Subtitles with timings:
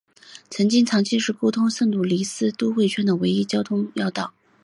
[0.49, 4.33] 曾经长期是沟通圣路易斯都会圈的唯一的交通要道。